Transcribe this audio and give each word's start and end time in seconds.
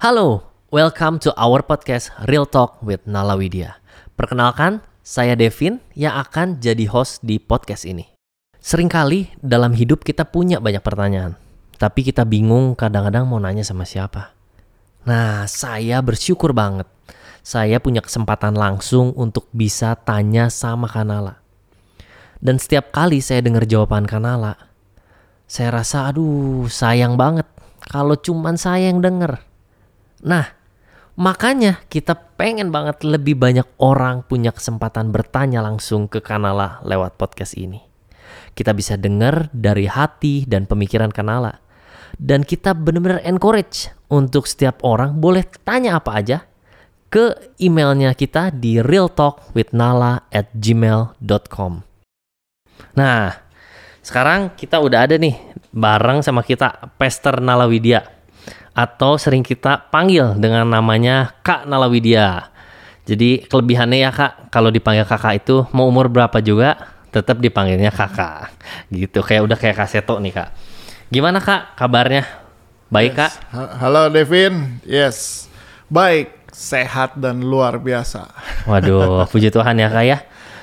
Halo, 0.00 0.48
welcome 0.72 1.20
to 1.20 1.28
our 1.36 1.60
podcast 1.60 2.08
Real 2.24 2.48
Talk 2.48 2.80
with 2.80 3.04
Nala 3.04 3.36
Widya. 3.36 3.84
Perkenalkan, 4.16 4.80
saya 5.04 5.36
Devin 5.36 5.76
yang 5.92 6.16
akan 6.24 6.56
jadi 6.56 6.88
host 6.88 7.20
di 7.20 7.36
podcast 7.36 7.84
ini. 7.84 8.08
Seringkali 8.64 9.44
dalam 9.44 9.76
hidup 9.76 10.00
kita 10.00 10.24
punya 10.24 10.56
banyak 10.56 10.80
pertanyaan, 10.80 11.36
tapi 11.76 12.00
kita 12.00 12.24
bingung 12.24 12.72
kadang-kadang 12.80 13.28
mau 13.28 13.36
nanya 13.44 13.60
sama 13.60 13.84
siapa. 13.84 14.32
Nah, 15.04 15.44
saya 15.44 16.00
bersyukur 16.00 16.56
banget. 16.56 16.88
Saya 17.44 17.76
punya 17.76 18.00
kesempatan 18.00 18.56
langsung 18.56 19.12
untuk 19.20 19.52
bisa 19.52 20.00
tanya 20.00 20.48
sama 20.48 20.88
Kanala. 20.88 21.44
Dan 22.40 22.56
setiap 22.56 22.88
kali 22.88 23.20
saya 23.20 23.44
dengar 23.44 23.68
jawaban 23.68 24.08
Kanala, 24.08 24.56
saya 25.44 25.84
rasa 25.84 26.08
aduh 26.08 26.64
sayang 26.72 27.20
banget 27.20 27.44
kalau 27.84 28.16
cuman 28.16 28.56
saya 28.56 28.88
yang 28.88 29.04
denger. 29.04 29.49
Nah, 30.20 30.44
makanya 31.16 31.80
kita 31.88 32.16
pengen 32.36 32.68
banget 32.68 33.04
lebih 33.04 33.36
banyak 33.36 33.66
orang 33.80 34.24
punya 34.24 34.52
kesempatan 34.52 35.12
bertanya 35.12 35.64
langsung 35.64 36.08
ke 36.08 36.20
Kanala 36.20 36.80
lewat 36.84 37.16
podcast 37.16 37.56
ini. 37.56 37.80
Kita 38.52 38.76
bisa 38.76 39.00
dengar 39.00 39.48
dari 39.54 39.88
hati 39.88 40.44
dan 40.44 40.68
pemikiran 40.68 41.10
Kanala. 41.10 41.56
Dan 42.20 42.44
kita 42.44 42.74
benar-benar 42.74 43.22
encourage 43.24 43.88
untuk 44.10 44.44
setiap 44.44 44.82
orang 44.82 45.16
boleh 45.16 45.46
tanya 45.62 45.96
apa 45.96 46.10
aja 46.18 46.38
ke 47.10 47.54
emailnya 47.58 48.14
kita 48.14 48.54
di 48.54 48.78
realtalkwithnala 48.78 50.30
at 50.30 50.50
gmail.com. 50.54 51.72
Nah, 52.94 53.34
sekarang 54.02 54.54
kita 54.58 54.78
udah 54.78 55.06
ada 55.06 55.16
nih 55.18 55.34
bareng 55.70 56.22
sama 56.22 56.42
kita 56.42 56.94
Pester 56.98 57.38
Nala 57.38 57.66
Widya 57.70 58.02
atau 58.74 59.18
sering 59.18 59.42
kita 59.42 59.90
panggil 59.90 60.38
dengan 60.38 60.66
namanya 60.68 61.34
Kak 61.42 61.66
Nalawidya. 61.66 62.50
Jadi 63.08 63.42
kelebihannya 63.48 63.98
ya 64.06 64.10
Kak, 64.14 64.52
kalau 64.54 64.70
dipanggil 64.70 65.02
Kakak 65.02 65.42
itu 65.42 65.66
mau 65.74 65.90
umur 65.90 66.06
berapa 66.06 66.38
juga 66.38 66.78
tetap 67.10 67.42
dipanggilnya 67.42 67.90
Kakak. 67.90 68.54
Gitu, 68.88 69.18
kayak 69.20 69.42
udah 69.50 69.58
kayak 69.58 69.76
Kaseto 69.82 70.22
nih 70.22 70.30
Kak. 70.30 70.48
Gimana 71.10 71.42
Kak 71.42 71.74
kabarnya? 71.74 72.22
Baik 72.90 73.14
yes. 73.14 73.18
Kak? 73.18 73.32
Halo 73.82 74.10
Devin, 74.10 74.78
yes. 74.86 75.46
Baik, 75.90 76.30
sehat 76.54 77.18
dan 77.18 77.42
luar 77.42 77.82
biasa. 77.82 78.30
Waduh, 78.70 79.26
puji 79.32 79.50
Tuhan 79.50 79.74
ya 79.78 79.90
Kak 79.90 80.06
ya. 80.06 80.18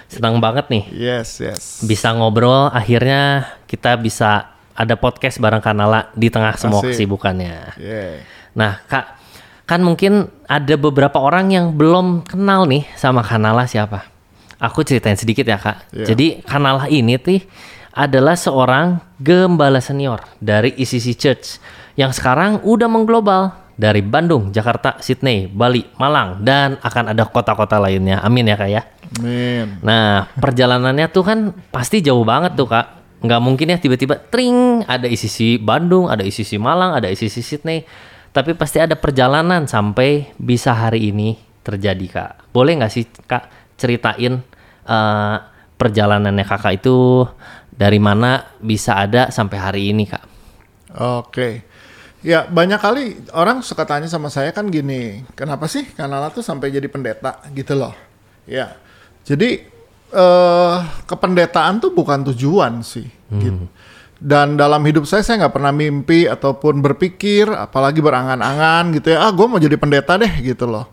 Senang 0.07 0.39
banget 0.39 0.71
nih. 0.71 0.87
Yes, 0.95 1.43
yes. 1.43 1.83
Bisa 1.83 2.15
ngobrol, 2.15 2.71
akhirnya 2.71 3.51
kita 3.67 3.99
bisa 3.99 4.55
ada 4.77 4.93
podcast 4.93 5.41
bareng 5.41 5.59
Kanala 5.59 6.13
di 6.13 6.29
tengah 6.29 6.53
semua 6.53 6.85
Asik. 6.85 6.93
kesibukannya. 6.93 7.73
Yeah. 7.81 8.21
Nah, 8.53 8.77
Kak, 8.85 9.17
kan 9.65 9.81
mungkin 9.81 10.29
ada 10.45 10.77
beberapa 10.77 11.17
orang 11.17 11.49
yang 11.49 11.73
belum 11.73 12.29
kenal 12.29 12.69
nih 12.69 12.85
sama 12.93 13.25
Kanala 13.25 13.65
siapa. 13.65 14.05
Aku 14.61 14.85
ceritain 14.85 15.17
sedikit 15.17 15.49
ya, 15.49 15.57
Kak. 15.57 15.89
Yeah. 15.89 16.07
Jadi, 16.13 16.27
Kanala 16.45 16.85
ini 16.93 17.17
tuh 17.17 17.41
adalah 17.97 18.37
seorang 18.37 19.01
gembala 19.17 19.81
senior 19.81 20.21
dari 20.37 20.77
ICC 20.77 21.07
Church 21.17 21.57
yang 21.97 22.13
sekarang 22.13 22.61
udah 22.61 22.85
mengglobal 22.85 23.57
dari 23.77 24.01
Bandung, 24.05 24.53
Jakarta, 24.53 24.97
Sydney, 25.01 25.49
Bali, 25.49 25.85
Malang, 26.01 26.41
dan 26.41 26.81
akan 26.81 27.13
ada 27.13 27.25
kota-kota 27.29 27.77
lainnya. 27.77 28.21
Amin 28.25 28.49
ya 28.49 28.57
kak 28.57 28.69
ya. 28.69 28.81
Amin. 29.21 29.81
Nah 29.85 30.29
perjalanannya 30.37 31.09
tuh 31.13 31.23
kan 31.25 31.39
pasti 31.69 32.01
jauh 32.01 32.25
banget 32.25 32.57
tuh 32.57 32.69
kak 32.69 32.96
nggak 33.17 33.41
mungkin 33.41 33.73
ya 33.73 33.77
tiba-tiba 33.81 34.21
tring 34.29 34.85
ada 34.85 35.09
ICC 35.09 35.61
Bandung, 35.61 36.09
ada 36.09 36.21
ICC 36.21 36.61
Malang, 36.61 36.93
ada 36.93 37.09
ICC 37.09 37.35
Sydney. 37.41 37.85
Tapi 38.35 38.53
pasti 38.53 38.77
ada 38.77 38.93
perjalanan 38.93 39.65
sampai 39.65 40.29
bisa 40.37 40.69
hari 40.69 41.09
ini 41.09 41.41
terjadi 41.65 42.05
kak. 42.05 42.31
Boleh 42.53 42.77
nggak 42.77 42.91
sih 42.93 43.09
kak 43.25 43.49
ceritain 43.73 44.45
uh, 44.85 45.35
perjalanannya 45.77 46.45
kakak 46.45 46.81
itu 46.81 47.25
dari 47.73 47.97
mana 47.97 48.45
bisa 48.61 48.97
ada 48.97 49.33
sampai 49.33 49.57
hari 49.57 49.81
ini 49.89 50.05
kak? 50.05 50.25
Oke. 50.97 51.65
Ya 52.25 52.49
banyak 52.49 52.81
kali 52.81 53.03
orang 53.33 53.61
suka 53.61 53.85
tanya 53.85 54.09
sama 54.09 54.33
saya 54.33 54.49
kan 54.49 54.67
gini, 54.73 55.21
kenapa 55.37 55.69
sih 55.69 55.85
Kanala 55.93 56.33
tuh 56.33 56.41
sampai 56.41 56.73
jadi 56.73 56.89
pendeta 56.89 57.45
gitu 57.53 57.77
loh. 57.77 57.93
Ya, 58.49 58.73
jadi 59.21 59.76
uh, 60.13 60.77
kependetaan 61.07 61.79
tuh 61.83 61.91
bukan 61.91 62.27
tujuan 62.31 62.83
sih. 62.83 63.07
Hmm. 63.31 63.41
Gitu. 63.41 63.65
Dan 64.17 64.57
dalam 64.57 64.81
hidup 64.81 65.05
saya 65.05 65.21
saya 65.21 65.45
nggak 65.45 65.55
pernah 65.61 65.69
mimpi 65.69 66.25
ataupun 66.25 66.81
berpikir, 66.81 67.53
apalagi 67.53 68.01
berangan-angan 68.01 68.89
gitu 68.97 69.13
ya. 69.13 69.29
Ah, 69.29 69.31
gue 69.31 69.45
mau 69.45 69.61
jadi 69.61 69.77
pendeta 69.77 70.17
deh 70.17 70.33
gitu 70.41 70.65
loh. 70.65 70.89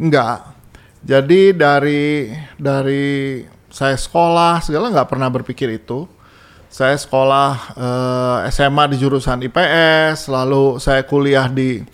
Enggak. 0.00 0.56
Jadi 1.02 1.52
dari 1.52 2.32
dari 2.56 3.44
saya 3.68 3.98
sekolah 3.98 4.64
segala 4.64 4.88
nggak 4.88 5.10
pernah 5.10 5.28
berpikir 5.28 5.68
itu. 5.68 6.08
Saya 6.72 6.96
sekolah 6.96 7.76
uh, 7.76 8.48
eh, 8.48 8.52
SMA 8.52 8.88
di 8.88 8.96
jurusan 8.96 9.44
IPS, 9.44 10.32
lalu 10.32 10.80
saya 10.80 11.04
kuliah 11.04 11.44
di 11.52 11.84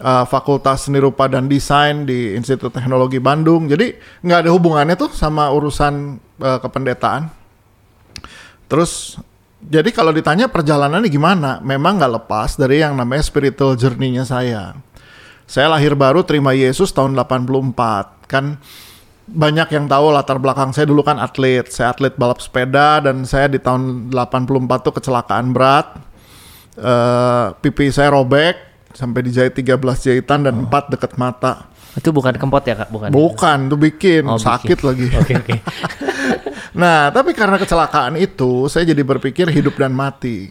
uh, 0.00 0.24
Fakultas 0.24 0.88
Seni 0.88 0.98
Rupa 0.98 1.28
dan 1.28 1.46
Desain 1.46 2.08
di 2.08 2.34
Institut 2.34 2.72
Teknologi 2.72 3.20
Bandung. 3.20 3.68
Jadi 3.68 3.94
nggak 4.24 4.48
ada 4.48 4.50
hubungannya 4.50 4.96
tuh 4.96 5.12
sama 5.12 5.52
urusan 5.52 6.18
uh, 6.40 6.58
kependetaan. 6.58 7.28
Terus 8.66 9.20
jadi 9.60 9.92
kalau 9.92 10.10
ditanya 10.16 10.48
perjalanannya 10.48 11.10
gimana, 11.12 11.60
memang 11.60 12.00
nggak 12.00 12.24
lepas 12.24 12.56
dari 12.56 12.80
yang 12.80 12.96
namanya 12.96 13.20
spiritual 13.20 13.76
journey-nya 13.76 14.24
saya. 14.24 14.72
Saya 15.44 15.66
lahir 15.68 15.92
baru 15.98 16.24
terima 16.24 16.56
Yesus 16.56 16.94
tahun 16.94 17.12
84. 17.12 18.30
Kan 18.30 18.56
banyak 19.30 19.68
yang 19.70 19.86
tahu 19.86 20.10
latar 20.14 20.38
belakang 20.38 20.70
saya 20.72 20.86
dulu 20.88 21.02
kan 21.02 21.18
atlet. 21.18 21.66
Saya 21.68 21.92
atlet 21.92 22.14
balap 22.14 22.40
sepeda 22.40 23.04
dan 23.04 23.26
saya 23.26 23.50
di 23.50 23.58
tahun 23.60 24.14
84 24.14 24.86
tuh 24.86 24.94
kecelakaan 24.96 25.52
berat. 25.52 26.08
Uh, 26.80 27.52
pipi 27.60 27.90
saya 27.90 28.14
robek, 28.14 28.69
sampai 28.92 29.20
dijahit 29.26 29.54
13 29.54 29.76
jahitan 29.80 30.46
dan 30.46 30.54
oh. 30.64 30.70
4 30.70 30.92
dekat 30.94 31.14
mata. 31.16 31.70
Itu 31.98 32.14
bukan 32.14 32.38
kempot 32.38 32.62
ya 32.62 32.74
kak? 32.78 32.88
Bukan. 32.94 33.10
Bukan, 33.10 33.58
itu 33.66 33.76
bikin 33.76 34.22
oh, 34.26 34.38
sakit 34.38 34.78
bikin. 34.78 34.86
lagi. 34.86 35.06
Oke 35.10 35.18
okay, 35.18 35.34
oke. 35.36 35.46
Okay. 35.46 35.58
nah 36.80 37.10
tapi 37.10 37.34
karena 37.34 37.58
kecelakaan 37.58 38.14
itu 38.14 38.70
saya 38.70 38.86
jadi 38.86 39.02
berpikir 39.02 39.50
hidup 39.50 39.74
dan 39.74 39.90
mati. 39.90 40.50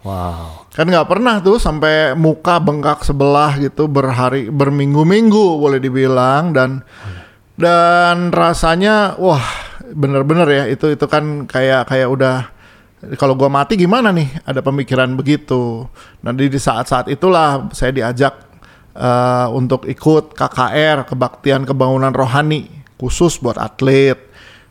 Wow. 0.00 0.66
Kan 0.72 0.88
nggak 0.88 1.08
pernah 1.12 1.44
tuh 1.44 1.60
sampai 1.60 2.16
muka 2.16 2.56
bengkak 2.56 3.04
sebelah 3.04 3.60
gitu 3.60 3.84
berhari 3.84 4.48
berminggu-minggu 4.48 5.60
boleh 5.60 5.76
dibilang 5.76 6.56
dan 6.56 6.80
dan 7.60 8.32
rasanya 8.32 9.20
wah 9.20 9.44
bener-bener 9.92 10.48
ya 10.48 10.64
itu 10.72 10.96
itu 10.96 11.04
kan 11.04 11.44
kayak 11.44 11.92
kayak 11.92 12.08
udah 12.08 12.48
kalau 13.16 13.32
gue 13.32 13.48
mati 13.48 13.80
gimana 13.80 14.12
nih? 14.12 14.44
Ada 14.44 14.60
pemikiran 14.60 15.08
begitu. 15.16 15.88
Nah 16.20 16.36
di 16.36 16.52
saat-saat 16.52 17.08
itulah 17.08 17.72
saya 17.72 17.96
diajak 17.96 18.36
uh, 18.92 19.48
untuk 19.56 19.88
ikut 19.88 20.36
KKR 20.36 21.08
kebaktian 21.08 21.64
kebangunan 21.64 22.12
rohani 22.12 22.68
khusus 23.00 23.40
buat 23.40 23.56
atlet. 23.56 24.29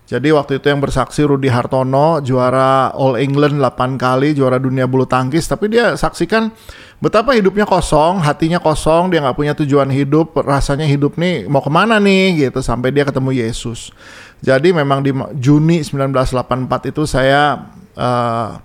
Jadi 0.10 0.34
waktu 0.34 0.58
itu 0.58 0.66
yang 0.74 0.82
bersaksi 0.82 1.22
Rudi 1.22 1.54
Hartono 1.54 2.18
juara 2.26 2.90
All 2.98 3.22
England 3.22 3.62
8 3.62 3.94
kali, 3.94 4.34
juara 4.34 4.58
dunia 4.58 4.90
bulu 4.90 5.06
tangkis, 5.06 5.46
tapi 5.46 5.70
dia 5.70 5.94
saksikan 5.94 6.50
betapa 6.98 7.38
hidupnya 7.38 7.70
kosong, 7.70 8.18
hatinya 8.18 8.58
kosong, 8.58 9.14
dia 9.14 9.22
nggak 9.22 9.38
punya 9.38 9.54
tujuan 9.54 9.86
hidup, 9.94 10.34
rasanya 10.42 10.90
hidup 10.90 11.14
nih 11.14 11.46
mau 11.46 11.62
ke 11.62 11.70
mana 11.70 12.02
nih 12.02 12.50
gitu 12.50 12.58
sampai 12.66 12.90
dia 12.90 13.06
ketemu 13.06 13.38
Yesus. 13.38 13.94
Jadi 14.42 14.74
memang 14.74 15.06
di 15.06 15.14
Juni 15.38 15.86
1984 15.86 16.90
itu 16.90 17.06
saya 17.06 17.70
uh, 17.94 18.58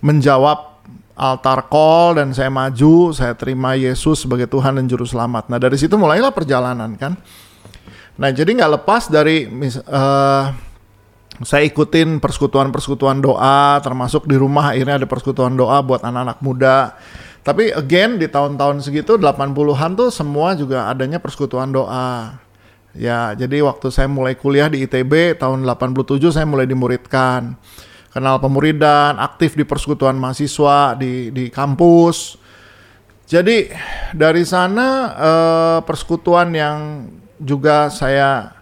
menjawab 0.00 0.80
altar 1.12 1.68
call 1.68 2.24
dan 2.24 2.32
saya 2.32 2.48
maju, 2.48 3.12
saya 3.12 3.36
terima 3.36 3.76
Yesus 3.76 4.24
sebagai 4.24 4.48
Tuhan 4.48 4.80
dan 4.80 4.88
Juru 4.88 5.04
Selamat. 5.04 5.52
Nah 5.52 5.60
dari 5.60 5.76
situ 5.76 5.92
mulailah 6.00 6.32
perjalanan 6.32 6.96
kan. 6.96 7.20
Nah 8.16 8.32
jadi 8.32 8.48
nggak 8.48 8.80
lepas 8.80 9.12
dari 9.12 9.44
uh, 9.92 10.64
saya 11.44 11.68
ikutin 11.68 12.16
persekutuan-persekutuan 12.16 13.20
doa, 13.20 13.76
termasuk 13.84 14.24
di 14.24 14.40
rumah 14.40 14.72
akhirnya 14.72 15.04
ada 15.04 15.08
persekutuan 15.08 15.52
doa 15.52 15.84
buat 15.84 16.00
anak-anak 16.00 16.40
muda. 16.40 16.96
Tapi 17.44 17.70
again 17.76 18.16
di 18.16 18.26
tahun-tahun 18.26 18.80
segitu 18.80 19.20
80-an 19.20 19.92
tuh 19.94 20.08
semua 20.08 20.56
juga 20.56 20.88
adanya 20.88 21.20
persekutuan 21.20 21.68
doa. 21.70 22.40
Ya, 22.96 23.36
jadi 23.36 23.60
waktu 23.60 23.92
saya 23.92 24.08
mulai 24.08 24.32
kuliah 24.32 24.72
di 24.72 24.80
ITB 24.88 25.36
tahun 25.36 25.68
87 25.68 26.32
saya 26.32 26.48
mulai 26.48 26.64
dimuridkan 26.64 27.60
kenal 28.08 28.40
pemuridan, 28.40 29.20
aktif 29.20 29.52
di 29.52 29.68
persekutuan 29.68 30.16
mahasiswa 30.16 30.96
di 30.96 31.28
di 31.28 31.52
kampus. 31.52 32.40
Jadi 33.28 33.68
dari 34.16 34.48
sana 34.48 34.88
uh, 35.12 35.78
persekutuan 35.84 36.48
yang 36.56 36.78
juga 37.36 37.92
saya 37.92 38.55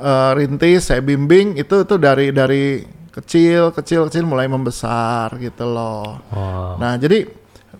uh, 0.00 0.32
rintis, 0.34 0.88
saya 0.88 1.04
bimbing 1.04 1.60
itu 1.60 1.84
itu 1.84 1.94
dari 2.00 2.32
dari 2.32 2.80
kecil 3.12 3.70
kecil 3.76 4.08
kecil 4.08 4.24
mulai 4.24 4.48
membesar 4.48 5.36
gitu 5.36 5.68
loh. 5.68 6.18
Wow. 6.32 6.80
Nah 6.80 6.96
jadi 6.96 7.28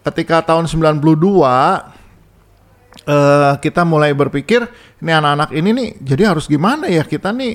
ketika 0.05 0.44
tahun 0.44 0.69
92 0.69 1.00
uh, 1.00 1.81
eh 3.00 3.52
kita 3.61 3.82
mulai 3.88 4.12
berpikir 4.12 4.64
ini 5.00 5.12
anak-anak 5.12 5.50
ini 5.56 5.70
nih 5.72 5.88
jadi 6.05 6.22
harus 6.37 6.44
gimana 6.44 6.88
ya 6.88 7.05
kita 7.05 7.32
nih 7.32 7.55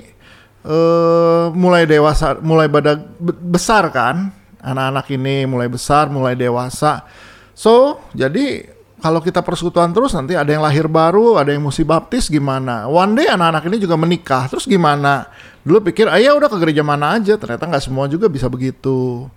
eh 0.65 1.45
mulai 1.53 1.85
dewasa 1.85 2.41
mulai 2.41 2.65
pada 2.69 2.97
be- 2.97 3.37
besar 3.37 3.93
kan 3.93 4.33
anak-anak 4.61 5.05
ini 5.13 5.45
mulai 5.45 5.69
besar 5.69 6.09
mulai 6.09 6.33
dewasa 6.33 7.05
so 7.53 8.01
jadi 8.17 8.74
kalau 9.05 9.21
kita 9.21 9.45
persekutuan 9.45 9.93
terus 9.93 10.17
nanti 10.17 10.33
ada 10.33 10.49
yang 10.49 10.65
lahir 10.65 10.89
baru 10.89 11.37
ada 11.37 11.53
yang 11.53 11.61
mesti 11.61 11.85
baptis 11.85 12.25
gimana 12.25 12.89
one 12.89 13.13
day 13.13 13.29
anak-anak 13.29 13.69
ini 13.69 13.77
juga 13.77 13.93
menikah 13.93 14.49
terus 14.49 14.65
gimana 14.65 15.29
dulu 15.61 15.85
pikir 15.93 16.09
ah 16.09 16.17
ya 16.17 16.33
udah 16.33 16.49
ke 16.49 16.57
gereja 16.57 16.81
mana 16.81 17.13
aja 17.13 17.37
ternyata 17.37 17.69
nggak 17.69 17.85
semua 17.85 18.09
juga 18.09 18.25
bisa 18.25 18.49
begitu 18.49 19.29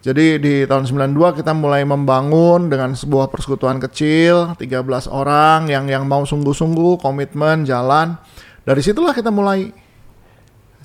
jadi 0.00 0.38
di 0.38 0.62
tahun 0.62 0.86
92 0.86 1.42
kita 1.42 1.50
mulai 1.52 1.82
membangun 1.84 2.72
dengan 2.72 2.96
sebuah 2.96 3.28
persekutuan 3.28 3.76
kecil, 3.84 4.56
13 4.56 5.04
orang 5.12 5.68
yang 5.68 5.92
yang 5.92 6.08
mau 6.08 6.24
sungguh-sungguh 6.24 7.04
komitmen 7.04 7.68
jalan. 7.68 8.16
Dari 8.64 8.80
situlah 8.80 9.12
kita 9.12 9.28
mulai. 9.28 9.68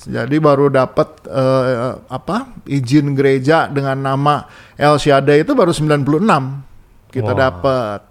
Jadi 0.03 0.35
baru 0.35 0.67
dapat 0.67 1.31
eh, 1.31 1.95
apa? 2.11 2.59
izin 2.67 3.15
gereja 3.15 3.71
dengan 3.71 4.03
nama 4.03 4.51
El 4.75 4.99
Shaddai 4.99 5.47
itu 5.47 5.55
baru 5.55 5.71
96 5.71 6.03
kita 7.15 7.31
Wah. 7.31 7.39
dapat 7.39 8.01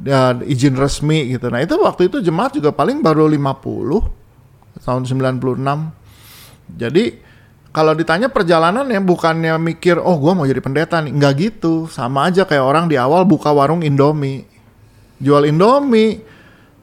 dan 0.00 0.40
izin 0.42 0.74
resmi 0.80 1.36
gitu. 1.36 1.52
Nah, 1.52 1.60
itu 1.60 1.76
waktu 1.76 2.08
itu 2.08 2.24
jemaat 2.24 2.56
juga 2.56 2.72
paling 2.72 3.04
baru 3.04 3.28
50 3.28 4.80
tahun 4.80 5.02
96. 5.04 5.60
Jadi 6.80 7.04
kalau 7.70 7.94
ditanya 7.94 8.26
perjalanan 8.26 8.86
ya 8.90 8.98
bukannya 8.98 9.54
mikir 9.60 10.00
oh 10.00 10.18
gua 10.18 10.34
mau 10.34 10.46
jadi 10.46 10.58
pendeta 10.58 10.98
nih 10.98 11.14
nggak 11.14 11.34
gitu 11.38 11.86
sama 11.86 12.26
aja 12.26 12.42
kayak 12.42 12.66
orang 12.66 12.90
di 12.90 12.98
awal 12.98 13.22
buka 13.22 13.54
warung 13.54 13.86
Indomie 13.86 14.42
jual 15.22 15.46
Indomie 15.46 16.18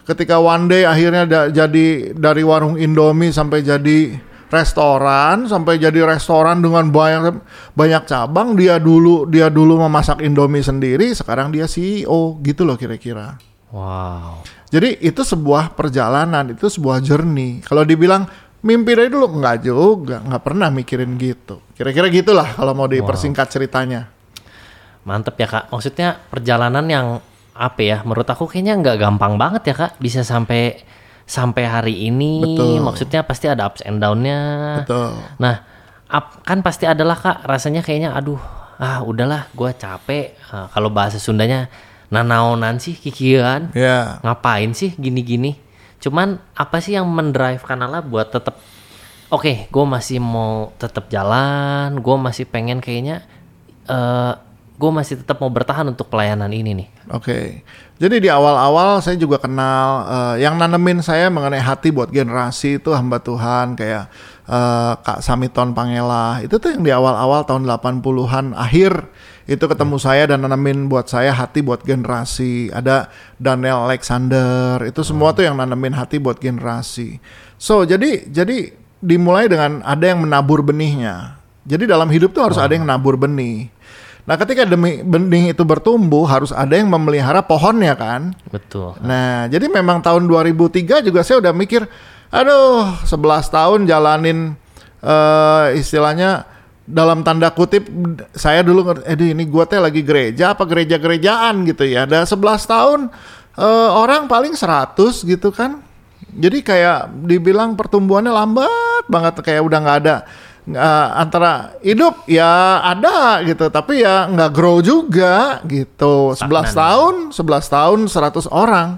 ketika 0.07 0.39
one 0.39 0.71
day 0.71 0.87
akhirnya 0.87 1.27
da- 1.27 1.51
jadi 1.51 2.15
dari 2.15 2.43
warung 2.43 2.79
Indomie 2.79 3.35
sampai 3.35 3.67
jadi 3.67 4.15
restoran 4.47 5.47
sampai 5.47 5.75
jadi 5.79 6.07
restoran 6.07 6.63
dengan 6.63 6.87
banyak 6.87 7.43
banyak 7.75 8.03
cabang 8.07 8.55
dia 8.55 8.79
dulu 8.79 9.27
dia 9.27 9.51
dulu 9.51 9.83
memasak 9.83 10.23
Indomie 10.23 10.63
sendiri 10.63 11.11
sekarang 11.11 11.51
dia 11.51 11.67
CEO 11.67 12.39
gitu 12.43 12.63
loh 12.63 12.79
kira-kira 12.79 13.35
Wow. 13.67 14.47
jadi 14.71 14.95
itu 15.03 15.27
sebuah 15.27 15.75
perjalanan, 15.75 16.55
itu 16.55 16.71
sebuah 16.71 17.03
journey. 17.03 17.59
Kalau 17.67 17.83
dibilang 17.83 18.23
mimpi 18.63 18.95
dari 18.95 19.11
dulu 19.11 19.27
nggak 19.43 19.57
juga, 19.59 20.23
nggak 20.23 20.39
pernah 20.39 20.71
mikirin 20.71 21.19
gitu. 21.19 21.59
Kira-kira 21.75 22.07
gitulah 22.07 22.55
kalau 22.55 22.71
mau 22.71 22.87
dipersingkat 22.87 23.51
ceritanya. 23.51 24.07
Mantep 25.03 25.35
ya 25.35 25.47
kak. 25.47 25.65
Maksudnya 25.67 26.15
perjalanan 26.31 26.85
yang 26.87 27.07
apa 27.55 27.81
ya? 27.83 27.97
Menurut 28.07 28.27
aku 28.27 28.47
kayaknya 28.47 28.79
nggak 28.79 28.97
gampang 29.03 29.35
banget 29.35 29.67
ya 29.67 29.75
kak. 29.75 29.91
Bisa 29.99 30.23
sampai 30.23 30.79
sampai 31.27 31.67
hari 31.67 32.07
ini. 32.07 32.41
Betul. 32.41 32.79
Maksudnya 32.79 33.21
pasti 33.27 33.45
ada 33.51 33.67
ups 33.67 33.83
and 33.83 33.99
down-nya. 33.99 34.39
Betul. 34.81 35.19
Nah, 35.37 35.61
up, 36.07 36.41
kan 36.47 36.63
pasti 36.63 36.87
adalah 36.87 37.19
kak. 37.19 37.43
Rasanya 37.43 37.83
kayaknya, 37.83 38.15
aduh, 38.15 38.39
ah 38.79 39.03
udahlah, 39.03 39.51
gue 39.51 39.69
capek. 39.75 40.39
Ah, 40.49 40.71
kalau 40.71 40.87
bahasa 40.87 41.19
Sundanya, 41.19 41.67
nanaonan 42.07 42.79
sih 42.79 42.95
kikian. 42.95 43.75
Ya, 43.75 44.23
Ngapain 44.23 44.71
sih 44.71 44.95
gini-gini? 44.95 45.59
Cuman 45.99 46.39
apa 46.55 46.79
sih 46.79 46.95
yang 46.95 47.05
mendrive 47.11 47.61
Kanala 47.61 47.99
buat 47.99 48.31
tetap 48.31 48.57
Oke, 49.27 49.67
gue 49.67 49.83
masih 49.83 50.23
mau 50.23 50.71
tetap 50.79 51.11
jalan, 51.11 51.99
gue 51.99 52.15
masih 52.15 52.47
pengen 52.47 52.79
kayaknya, 52.79 53.27
eh 53.83 54.33
gue 54.77 54.91
masih 54.93 55.17
tetap 55.17 55.41
mau 55.41 55.49
bertahan 55.49 55.89
untuk 55.89 56.05
pelayanan 56.05 56.53
ini 56.53 56.85
nih. 56.85 56.87
oke. 57.09 57.65
Jadi 57.97 58.21
di 58.21 58.29
awal-awal 58.29 59.01
saya 59.01 59.17
juga 59.17 59.41
kenal 59.41 60.05
eh, 60.05 60.45
yang 60.45 60.53
nanemin 60.53 61.01
saya 61.01 61.33
mengenai 61.33 61.57
hati 61.57 61.89
buat 61.89 62.13
generasi 62.13 62.77
itu 62.77 62.93
hamba 62.93 63.17
Tuhan 63.17 63.73
kayak 63.73 64.05
eh, 64.45 64.93
Kak 65.01 65.25
Samiton 65.25 65.73
Pangela. 65.73 66.45
Itu 66.45 66.61
tuh 66.61 66.77
yang 66.77 66.85
di 66.85 66.93
awal-awal 66.93 67.41
tahun 67.49 67.65
80-an 67.65 68.53
akhir 68.53 69.09
itu 69.49 69.65
ketemu 69.65 69.97
saya 69.97 70.29
dan 70.29 70.45
nanemin 70.45 70.85
buat 70.85 71.09
saya 71.09 71.33
hati 71.33 71.65
buat 71.65 71.81
generasi. 71.81 72.69
Ada 72.69 73.09
Daniel 73.41 73.89
Alexander, 73.89 74.85
itu 74.85 75.01
semua 75.01 75.33
tuh 75.33 75.49
yang 75.49 75.57
nanemin 75.57 75.97
hati 75.97 76.21
buat 76.21 76.37
generasi. 76.37 77.17
So, 77.57 77.81
jadi 77.81 78.29
jadi 78.29 78.77
dimulai 79.01 79.49
dengan 79.49 79.81
ada 79.81 80.05
yang 80.05 80.21
menabur 80.21 80.61
benihnya. 80.61 81.41
Jadi 81.67 81.83
dalam 81.83 82.07
hidup 82.07 82.31
tuh 82.31 82.47
harus 82.47 82.59
ada 82.61 82.71
yang 82.71 82.85
nabur 82.87 83.19
benih. 83.19 83.73
Nah, 84.27 84.35
ketika 84.35 84.67
demi 84.67 84.99
benih 84.99 85.55
itu 85.55 85.63
bertumbuh, 85.63 86.27
harus 86.27 86.51
ada 86.51 86.75
yang 86.75 86.91
memelihara 86.91 87.39
pohonnya 87.39 87.95
kan. 87.95 88.35
Betul. 88.51 88.99
Nah, 88.99 89.47
jadi 89.47 89.71
memang 89.71 90.03
tahun 90.03 90.27
2003 90.27 90.99
juga 90.99 91.23
saya 91.23 91.39
udah 91.39 91.55
mikir, 91.55 91.87
aduh, 92.27 92.91
11 93.07 93.47
tahun 93.47 93.87
jalanin 93.87 94.59
eh 94.97 95.77
istilahnya 95.79 96.43
dalam 96.83 97.23
tanda 97.23 97.53
kutip 97.55 97.87
saya 98.35 98.65
dulu 98.65 98.91
ngerti, 98.91 99.05
aduh 99.07 99.27
ini 99.31 99.43
gua 99.47 99.63
teh 99.63 99.79
lagi 99.79 100.03
gereja 100.03 100.51
apa 100.51 100.67
gereja-gerejaan 100.67 101.63
gitu 101.63 101.87
ya. 101.87 102.03
Ada 102.03 102.27
11 102.27 102.67
tahun 102.67 102.99
eh, 103.55 103.89
orang 103.95 104.27
paling 104.27 104.59
100 104.59 105.23
gitu 105.23 105.55
kan. 105.55 105.79
Jadi 106.27 106.67
kayak 106.67 107.15
dibilang 107.23 107.79
pertumbuhannya 107.79 108.35
lambat 108.35 109.07
banget 109.07 109.39
kayak 109.39 109.63
udah 109.63 109.79
nggak 109.79 109.97
ada 110.03 110.15
nggak 110.67 111.05
antara 111.15 111.79
hidup 111.79 112.27
ya 112.27 112.83
ada 112.83 113.39
gitu. 113.47 113.71
Tapi 113.71 114.03
ya 114.03 114.27
nggak 114.27 114.51
grow 114.51 114.83
juga 114.83 115.63
gitu. 115.63 116.35
11 116.35 116.43
Stagnan. 116.43 116.65
tahun 116.75 117.15
11 117.31 117.75
tahun 117.75 117.99
100 118.11 118.51
orang. 118.51 118.89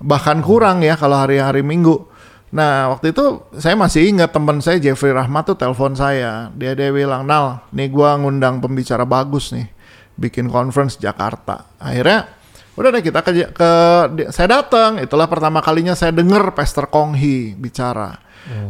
Bahkan 0.00 0.40
kurang 0.40 0.80
ya 0.80 0.96
kalau 0.96 1.20
hari-hari 1.20 1.60
minggu. 1.60 2.08
Nah 2.54 2.94
waktu 2.96 3.12
itu 3.12 3.44
saya 3.58 3.76
masih 3.76 4.14
ingat 4.14 4.32
teman 4.32 4.62
saya 4.64 4.80
Jeffrey 4.80 5.12
Rahmat 5.12 5.52
tuh 5.52 5.56
telepon 5.60 5.92
saya. 5.92 6.48
Dia 6.56 6.72
dia 6.72 6.88
bilang 6.88 7.28
Nal 7.28 7.60
nih 7.74 7.92
gua 7.92 8.16
ngundang 8.16 8.64
pembicara 8.64 9.04
bagus 9.04 9.52
nih. 9.52 9.68
Bikin 10.16 10.48
conference 10.48 10.96
Jakarta. 10.96 11.68
Akhirnya 11.76 12.30
udah 12.74 12.88
deh 12.90 13.02
kita 13.02 13.22
ke, 13.22 13.32
ke 13.54 13.70
saya 14.34 14.62
datang 14.62 14.98
itulah 14.98 15.30
pertama 15.30 15.62
kalinya 15.62 15.94
saya 15.94 16.10
dengar 16.10 16.54
Pastor 16.54 16.90
Konghi 16.90 17.54
bicara. 17.54 18.18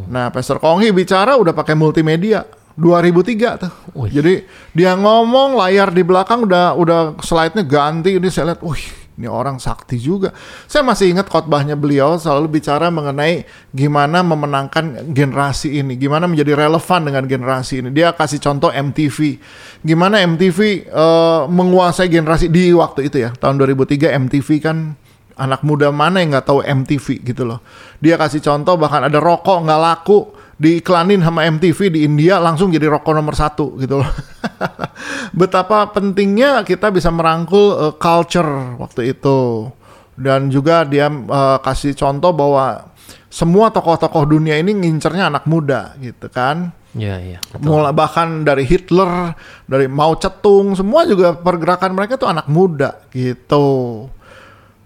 Nah, 0.06 0.30
Pastor 0.30 0.62
Konghi 0.62 0.94
bicara 0.94 1.34
udah 1.34 1.50
pakai 1.50 1.74
multimedia. 1.74 2.46
2003 2.74 3.62
tuh. 3.62 3.72
Jadi 4.10 4.34
dia 4.74 4.98
ngomong 4.98 5.54
layar 5.54 5.94
di 5.94 6.02
belakang 6.02 6.42
udah 6.42 6.74
udah 6.74 7.00
slide-nya 7.22 7.62
ganti. 7.62 8.18
Ini 8.18 8.28
saya 8.34 8.50
lihat, 8.50 8.66
wih, 8.66 8.82
ini 9.14 9.30
orang 9.30 9.62
sakti 9.62 9.94
juga. 9.94 10.34
Saya 10.66 10.82
masih 10.82 11.14
ingat 11.14 11.30
khotbahnya 11.30 11.78
beliau 11.78 12.18
selalu 12.18 12.58
bicara 12.58 12.90
mengenai 12.90 13.46
gimana 13.70 14.26
memenangkan 14.26 15.14
generasi 15.14 15.78
ini, 15.78 15.94
gimana 15.94 16.26
menjadi 16.26 16.58
relevan 16.58 17.00
dengan 17.06 17.24
generasi 17.30 17.78
ini. 17.78 17.88
Dia 17.94 18.10
kasih 18.10 18.42
contoh 18.42 18.74
MTV. 18.74 19.38
Gimana 19.86 20.18
MTV 20.26 20.58
eh, 20.90 21.42
menguasai 21.46 22.10
generasi 22.10 22.50
di 22.50 22.74
waktu 22.74 23.06
itu 23.06 23.22
ya, 23.22 23.30
tahun 23.38 23.62
2003 23.62 24.18
MTV 24.26 24.48
kan 24.58 24.98
anak 25.38 25.62
muda 25.66 25.90
mana 25.90 26.22
yang 26.22 26.34
nggak 26.34 26.46
tahu 26.50 26.66
MTV 26.66 27.06
gitu 27.22 27.42
loh. 27.46 27.62
Dia 28.02 28.18
kasih 28.18 28.42
contoh 28.42 28.74
bahkan 28.74 29.06
ada 29.06 29.22
rokok 29.22 29.62
nggak 29.62 29.80
laku 29.80 30.34
diiklanin 30.58 31.22
sama 31.22 31.46
MTV 31.50 31.78
di 31.90 32.06
India 32.06 32.38
langsung 32.38 32.70
jadi 32.70 32.86
rokok 32.86 33.14
nomor 33.14 33.34
satu 33.38 33.78
gitu 33.78 34.02
loh. 34.02 34.10
Betapa 35.40 35.90
pentingnya 35.90 36.62
kita 36.62 36.90
bisa 36.90 37.08
merangkul 37.10 37.66
eh, 37.78 37.94
culture 37.98 38.78
waktu 38.80 39.16
itu. 39.16 39.70
Dan 40.14 40.52
juga 40.52 40.86
dia 40.86 41.10
eh, 41.10 41.58
kasih 41.62 41.94
contoh 41.98 42.30
bahwa 42.30 42.94
semua 43.34 43.74
tokoh-tokoh 43.74 44.30
dunia 44.30 44.54
ini 44.62 44.70
ngincernya 44.70 45.26
anak 45.26 45.44
muda 45.50 45.98
gitu 45.98 46.30
kan. 46.30 46.70
Iya, 46.94 47.16
iya. 47.18 47.38
betul. 47.50 47.66
Mulai 47.66 47.90
bahkan 47.90 48.46
dari 48.46 48.62
Hitler, 48.62 49.34
dari 49.66 49.90
Mao 49.90 50.14
Cetung, 50.14 50.78
semua 50.78 51.02
juga 51.02 51.34
pergerakan 51.34 51.90
mereka 51.98 52.14
tuh 52.14 52.30
anak 52.30 52.46
muda 52.46 53.02
gitu. 53.10 54.06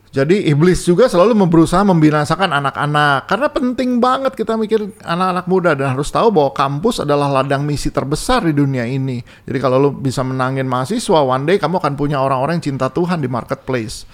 Jadi 0.09 0.49
iblis 0.49 0.89
juga 0.89 1.05
selalu 1.05 1.37
berusaha 1.45 1.85
membinasakan 1.85 2.49
anak-anak 2.49 3.29
karena 3.29 3.49
penting 3.53 4.01
banget 4.01 4.33
kita 4.33 4.57
mikir 4.57 4.89
anak-anak 5.05 5.45
muda 5.45 5.77
dan 5.77 5.93
harus 5.93 6.09
tahu 6.09 6.33
bahwa 6.33 6.57
kampus 6.57 7.05
adalah 7.05 7.29
ladang 7.29 7.61
misi 7.69 7.93
terbesar 7.93 8.49
di 8.49 8.57
dunia 8.57 8.89
ini. 8.89 9.21
Jadi 9.45 9.59
kalau 9.61 9.77
lu 9.77 9.91
bisa 9.93 10.25
menangin 10.25 10.65
mahasiswa, 10.65 11.21
one 11.21 11.45
day 11.45 11.61
kamu 11.61 11.77
akan 11.77 11.93
punya 11.93 12.25
orang-orang 12.25 12.57
yang 12.57 12.73
cinta 12.73 12.89
Tuhan 12.89 13.21
di 13.21 13.29
marketplace. 13.29 14.09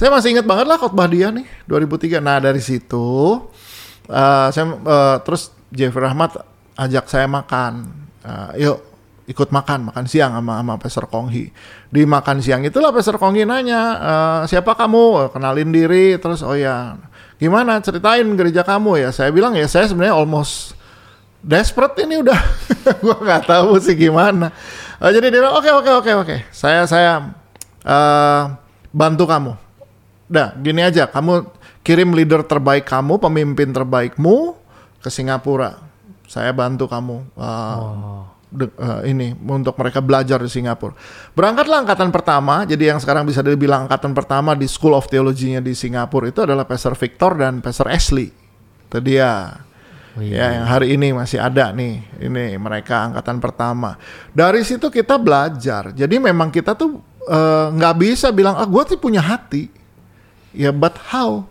Saya 0.00 0.08
masih 0.08 0.32
ingat 0.32 0.48
banget 0.48 0.64
lah 0.64 0.80
khotbah 0.80 1.06
dia 1.12 1.28
nih 1.28 1.44
2003. 1.68 2.24
Nah 2.24 2.40
dari 2.40 2.64
situ 2.64 3.36
eh, 4.08 4.48
saya 4.48 4.64
eh, 4.64 5.16
terus 5.28 5.52
Jeffrey 5.68 6.08
Rahmat 6.08 6.40
ajak 6.80 7.04
saya 7.04 7.28
makan. 7.28 7.84
Eh, 8.24 8.64
yuk 8.64 8.93
ikut 9.24 9.48
makan 9.48 9.88
makan 9.88 10.04
siang 10.04 10.36
sama 10.36 10.60
sama 10.60 10.74
Pastor 10.76 11.08
Konghi. 11.08 11.48
Di 11.88 12.02
makan 12.04 12.44
siang 12.44 12.60
itulah 12.64 12.92
Pastor 12.92 13.16
Konghi 13.16 13.48
nanya 13.48 13.80
"Eh, 13.96 14.40
siapa 14.52 14.76
kamu? 14.76 15.04
Eh, 15.24 15.28
kenalin 15.32 15.70
diri. 15.72 16.06
Terus 16.20 16.44
oh 16.44 16.52
ya 16.52 17.00
gimana? 17.40 17.80
Ceritain 17.80 18.26
gereja 18.36 18.60
kamu. 18.60 19.00
Ya 19.00 19.10
saya 19.10 19.32
bilang 19.32 19.56
ya 19.56 19.64
saya 19.64 19.88
sebenarnya 19.88 20.12
almost 20.12 20.76
desperate 21.40 21.96
ini 22.04 22.20
udah. 22.20 22.40
Gua 23.04 23.16
nggak 23.16 23.48
tahu 23.48 23.80
sih 23.80 23.96
gimana. 23.96 24.52
Eh, 25.00 25.10
jadi 25.12 25.32
dia 25.32 25.48
oke 25.48 25.70
oke 25.72 25.90
oke 26.04 26.12
oke. 26.20 26.36
Saya 26.52 26.84
saya 26.84 27.32
eh, 27.80 28.42
bantu 28.92 29.24
kamu. 29.24 29.52
Dah 30.28 30.56
gini 30.56 30.80
aja, 30.80 31.08
kamu 31.08 31.48
kirim 31.84 32.16
leader 32.16 32.40
terbaik 32.44 32.88
kamu, 32.88 33.20
pemimpin 33.20 33.72
terbaikmu 33.72 34.56
ke 35.04 35.08
Singapura. 35.12 35.80
Saya 36.24 36.50
bantu 36.56 36.88
kamu. 36.88 37.28
Uh, 37.36 38.24
de- 38.54 38.74
uh, 38.78 39.02
ini 39.02 39.34
untuk 39.34 39.74
mereka 39.74 39.98
belajar 39.98 40.38
di 40.38 40.46
Singapura. 40.46 40.94
Berangkatlah 41.34 41.82
angkatan 41.82 42.14
pertama, 42.14 42.62
jadi 42.62 42.94
yang 42.94 43.02
sekarang 43.02 43.26
bisa 43.26 43.42
dibilang 43.42 43.90
angkatan 43.90 44.14
pertama 44.14 44.54
di 44.54 44.70
School 44.70 44.94
of 44.94 45.10
Theology-nya 45.10 45.58
di 45.58 45.74
Singapura 45.74 46.30
itu 46.30 46.46
adalah 46.46 46.62
Pastor 46.62 46.94
Victor 46.94 47.34
dan 47.34 47.58
Pastor 47.58 47.90
Ashley. 47.90 48.30
Itu 48.86 48.98
dia. 49.02 49.58
Oh, 50.14 50.22
Ya, 50.22 50.62
yang 50.62 50.70
hari 50.70 50.94
ini 50.94 51.10
masih 51.10 51.42
ada 51.42 51.74
nih. 51.74 52.06
Ini 52.22 52.54
mereka 52.62 53.10
angkatan 53.10 53.42
pertama. 53.42 53.98
Dari 54.30 54.62
situ 54.62 54.86
kita 54.86 55.18
belajar. 55.18 55.90
Jadi 55.90 56.22
memang 56.22 56.54
kita 56.54 56.78
tuh 56.78 57.02
eh, 57.26 57.66
nggak 57.74 57.94
bisa 57.98 58.30
bilang, 58.30 58.54
ah 58.54 58.62
gue 58.62 58.82
tuh 58.94 58.98
punya 59.02 59.18
hati. 59.18 59.66
Ya, 60.54 60.70
but 60.70 60.94
how? 61.10 61.42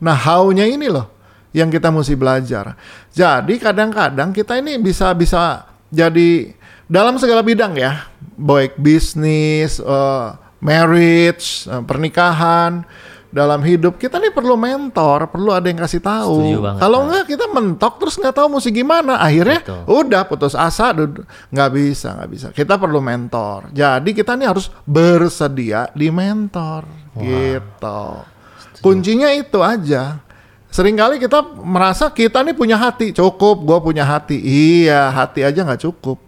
Nah, 0.00 0.16
how-nya 0.16 0.64
ini 0.64 0.88
loh 0.88 1.12
yang 1.52 1.68
kita 1.68 1.90
mesti 1.92 2.14
belajar. 2.16 2.78
Jadi 3.12 3.58
kadang-kadang 3.58 4.32
kita 4.32 4.56
ini 4.58 4.78
bisa 4.78 5.10
bisa 5.12 5.69
jadi 5.90 6.54
dalam 6.90 7.18
segala 7.18 7.42
bidang 7.42 7.74
ya, 7.74 8.06
baik 8.38 8.78
bisnis, 8.78 9.78
eh, 9.78 10.28
marriage, 10.62 11.66
eh, 11.66 11.82
pernikahan, 11.82 12.82
dalam 13.30 13.62
hidup 13.62 13.94
kita 13.94 14.18
nih 14.18 14.34
perlu 14.34 14.58
mentor, 14.58 15.30
perlu 15.30 15.54
ada 15.54 15.70
yang 15.70 15.78
kasih 15.78 16.02
tahu. 16.02 16.50
Setuju 16.50 16.82
Kalau 16.82 16.98
enggak 17.06 17.24
kita 17.30 17.46
mentok 17.46 18.02
terus 18.02 18.18
nggak 18.18 18.34
tahu 18.34 18.58
mesti 18.58 18.70
gimana, 18.74 19.22
akhirnya 19.22 19.62
Betul. 19.62 19.82
udah 19.86 20.22
putus 20.26 20.54
asa, 20.58 20.90
nggak 21.54 21.70
bisa, 21.70 22.18
nggak 22.18 22.30
bisa. 22.30 22.46
Kita 22.50 22.74
perlu 22.74 22.98
mentor. 22.98 23.70
Jadi 23.70 24.10
kita 24.10 24.34
nih 24.34 24.50
harus 24.50 24.66
bersedia 24.82 25.86
di 25.94 26.10
mentor, 26.10 26.90
gitu. 27.18 28.02
Kuncinya 28.82 29.30
itu 29.30 29.62
aja. 29.62 30.18
Seringkali 30.70 31.18
kita 31.18 31.42
merasa 31.58 32.06
kita 32.08 32.40
nih 32.40 32.54
punya 32.54 32.74
hati, 32.74 33.10
cukup, 33.10 33.58
gue 33.60 33.78
punya 33.82 34.06
hati. 34.06 34.38
Iya, 34.38 35.10
hati 35.10 35.42
aja 35.42 35.60
nggak 35.60 35.82
cukup. 35.82 36.22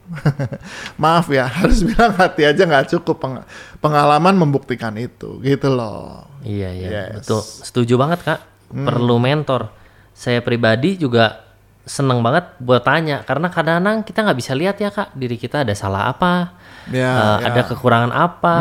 Maaf 1.03 1.31
ya, 1.31 1.47
harus 1.63 1.81
bilang 1.81 2.11
hati 2.13 2.43
aja 2.43 2.63
nggak 2.63 2.91
cukup. 2.91 3.17
Peng- 3.17 3.47
pengalaman 3.79 4.35
membuktikan 4.35 4.95
itu, 4.95 5.39
gitu 5.41 5.71
loh. 5.71 6.27
Iya 6.43 6.69
iya 6.71 6.89
Yes. 6.91 7.07
Hmm. 7.07 7.15
betul 7.17 7.41
setuju 7.63 7.95
banget 7.95 8.19
kak 8.23 8.41
perlu 8.69 9.17
mentor 9.17 9.71
saya 10.11 10.43
pribadi 10.43 10.99
juga 10.99 11.39
seneng 11.83 12.19
banget 12.19 12.59
buat 12.59 12.83
tanya 12.83 13.23
karena 13.23 13.47
kadang-kadang 13.47 14.03
kita 14.03 14.23
nggak 14.23 14.39
bisa 14.39 14.53
lihat 14.53 14.75
ya 14.77 14.91
kak 14.91 15.15
diri 15.15 15.39
kita 15.39 15.63
ada 15.63 15.71
salah 15.73 16.11
apa 16.11 16.59
Ya, 16.91 16.99
eh, 16.99 16.99
ya. 16.99 17.15
Hmm. 17.15 17.47
ada 17.47 17.61
kekurangan 17.63 18.11
apa 18.11 18.57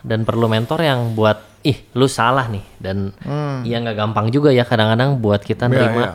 dan 0.00 0.22
perlu 0.22 0.46
mentor 0.46 0.78
yang 0.78 1.10
buat 1.12 1.42
ih 1.64 1.78
lu 1.92 2.04
salah 2.04 2.44
nih 2.46 2.60
dan 2.76 3.10
ya 3.62 3.80
nggak 3.80 3.96
gampang 3.96 4.28
juga 4.28 4.52
ya 4.52 4.62
kadang-kadang 4.62 5.16
buat 5.16 5.40
kita 5.40 5.64
Hmm. 5.64 5.72
Ya, 5.72 5.78
nerima 5.80 6.00
ya. 6.00 6.12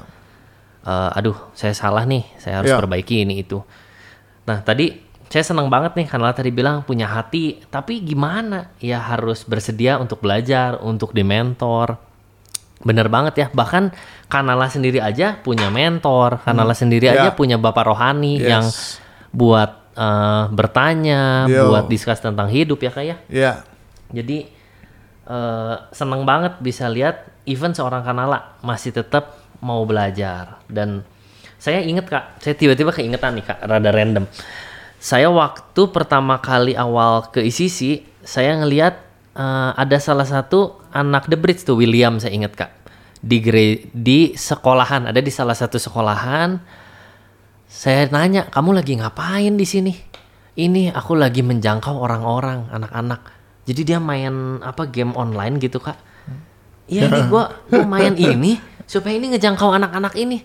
eh, 0.85 1.17
aduh 1.17 1.37
saya 1.51 1.73
salah 1.73 2.05
nih 2.05 2.23
saya 2.37 2.61
harus 2.61 2.69
Ya. 2.69 2.77
perbaiki 2.77 3.21
ini 3.21 3.41
itu 3.41 3.59
nah 4.45 4.61
tadi 4.61 4.93
saya 5.25 5.43
senang 5.43 5.67
banget 5.67 5.93
nih 5.93 6.07
karena 6.07 6.29
tadi 6.31 6.49
bilang 6.49 6.81
punya 6.81 7.05
hati 7.05 7.61
tapi 7.67 7.99
gimana 7.99 8.73
ya 8.77 8.97
harus 8.99 9.41
bersedia 9.43 9.97
untuk 9.97 10.17
belajar 10.19 10.77
untuk 10.79 11.11
dimentor 11.11 11.97
bener 12.79 13.05
banget 13.07 13.33
ya 13.35 13.47
bahkan 13.51 13.91
Kanala 14.25 14.65
sendiri 14.67 14.97
aja 14.99 15.35
punya 15.35 15.67
mentor 15.67 16.39
Kanala 16.39 16.71
sendiri 16.71 17.09
aja 17.09 17.29
Ya. 17.29 17.35
punya 17.35 17.57
bapak 17.57 17.85
rohani 17.85 18.37
Yes. 18.37 18.47
yang 18.47 18.65
buat 19.31 19.69
eh, 19.93 20.43
bertanya 20.49 21.45
Yo. 21.45 21.67
buat 21.67 21.85
diskus 21.85 22.17
tentang 22.17 22.47
hidup 22.47 22.79
ya 22.79 22.89
kayak 22.89 23.17
Ya, 23.27 23.65
jadi 24.07 24.47
eh 25.29 25.75
seneng 25.93 26.25
banget 26.25 26.57
bisa 26.57 26.89
lihat 26.89 27.29
even 27.45 27.77
seorang 27.77 28.01
Kanala 28.01 28.57
masih 28.65 28.89
tetap 28.89 29.37
mau 29.61 29.85
belajar 29.85 30.59
dan 30.65 31.05
saya 31.59 31.83
inget 31.83 32.07
kak, 32.07 32.39
saya 32.39 32.55
tiba-tiba 32.55 32.95
keingetan 32.95 33.35
nih 33.35 33.43
kak, 33.43 33.59
rada 33.67 33.91
random. 33.91 34.23
Saya 34.95 35.27
waktu 35.27 35.91
pertama 35.91 36.39
kali 36.39 36.71
awal 36.71 37.27
ke 37.35 37.43
ICC, 37.43 38.07
saya 38.23 38.55
ngelihat 38.63 38.95
eh, 39.35 39.71
ada 39.75 39.97
salah 39.99 40.23
satu 40.23 40.79
anak 40.95 41.27
The 41.27 41.35
Bridge 41.35 41.67
tuh 41.67 41.75
William 41.75 42.17
saya 42.17 42.31
inget 42.33 42.55
kak 42.55 42.71
di 43.19 43.43
di 43.91 44.31
sekolahan 44.39 45.11
ada 45.11 45.19
di 45.19 45.27
salah 45.27 45.51
satu 45.51 45.75
sekolahan 45.75 46.63
saya 47.69 48.09
nanya, 48.09 48.49
kamu 48.49 48.81
lagi 48.81 48.97
ngapain 48.97 49.53
di 49.53 49.61
sini? 49.61 49.93
Ini 50.57 50.89
aku 50.89 51.13
lagi 51.13 51.45
menjangkau 51.45 52.01
orang-orang, 52.01 52.65
anak-anak. 52.73 53.21
Jadi 53.69 53.81
dia 53.85 54.01
main 54.01 54.33
apa 54.59 54.83
game 54.83 55.13
online 55.13 55.61
gitu 55.61 55.77
kak? 55.77 55.93
Iya 56.85 57.05
nih 57.07 57.23
gua, 57.31 57.53
gua 57.65 57.85
main 57.85 58.17
ini 58.17 58.57
supaya 58.83 59.13
ini 59.13 59.29
ngejangkau 59.29 59.69
anak-anak 59.71 60.17
ini. 60.17 60.41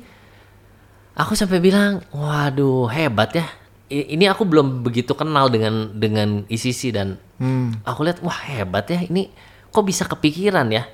Aku 1.14 1.32
sampai 1.32 1.56
bilang, 1.58 2.02
waduh 2.10 2.84
hebat 2.86 3.32
ya. 3.32 3.46
I- 3.86 4.12
Ini 4.12 4.28
aku 4.28 4.42
belum 4.42 4.82
begitu 4.82 5.14
kenal 5.14 5.46
dengan 5.46 5.94
dengan 5.94 6.42
ICC 6.44 6.80
dan 6.90 7.16
aku 7.82 8.02
lihat 8.02 8.18
wah 8.20 8.36
hebat 8.44 8.84
ya. 8.86 9.00
Ini 9.00 9.30
kok 9.68 9.82
bisa 9.82 10.04
kepikiran 10.04 10.68
ya 10.68 10.84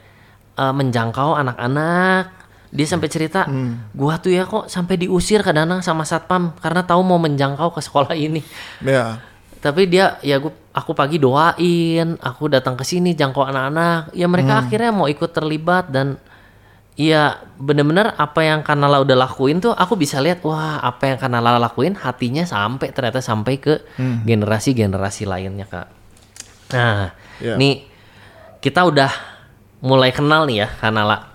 eh, 0.54 0.72
menjangkau 0.72 1.34
anak-anak. 1.34 2.38
Dia 2.70 2.86
sampai 2.86 3.08
cerita, 3.08 3.50
gua 3.92 4.14
tuh 4.16 4.30
ya 4.30 4.46
kok 4.46 4.66
sampai 4.66 4.94
diusir 4.96 5.42
kadang-kadang 5.42 5.82
sama 5.82 6.06
satpam 6.06 6.54
karena 6.56 6.80
tahu 6.80 7.02
mau 7.02 7.18
menjangkau 7.18 7.74
ke 7.74 7.80
sekolah 7.80 8.14
ini. 8.14 8.46
ya. 8.80 9.18
Tapi 9.60 9.82
dia 9.86 10.16
ya 10.24 10.40
gua 10.40 10.56
aku 10.72 10.96
pagi 10.96 11.20
doain, 11.20 12.16
aku 12.16 12.48
datang 12.48 12.74
ke 12.80 12.84
sini 12.84 13.12
jangkau 13.12 13.44
anak-anak. 13.44 14.16
Ya 14.16 14.24
mereka 14.24 14.64
akhirnya 14.64 14.90
mau 14.92 15.04
ikut 15.04 15.30
terlibat 15.30 15.92
dan 15.92 16.16
ya 16.96 17.40
bener-bener 17.56 18.12
apa 18.16 18.40
yang 18.44 18.60
Kanala 18.60 19.00
udah 19.00 19.16
lakuin 19.16 19.60
tuh 19.60 19.72
aku 19.72 19.96
bisa 19.96 20.20
lihat 20.20 20.44
wah 20.44 20.80
apa 20.80 21.12
yang 21.12 21.18
Kanala 21.20 21.56
lakuin 21.56 21.96
hatinya 21.96 22.44
sampai 22.44 22.92
ternyata 22.92 23.24
sampai 23.24 23.56
ke 23.56 23.74
generasi-generasi 24.24 25.24
lainnya 25.24 25.64
kak. 25.68 25.88
Nah, 26.76 27.12
Ya. 27.40 27.56
nih 27.56 27.88
kita 28.60 28.84
udah 28.84 29.08
mulai 29.80 30.12
kenal 30.12 30.44
nih 30.44 30.64
ya 30.64 30.68
Kanala. 30.76 31.32